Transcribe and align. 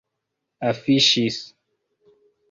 afiŝis 0.69 1.37